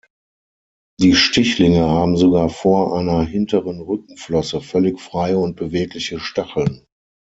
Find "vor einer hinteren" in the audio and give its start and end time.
2.49-3.79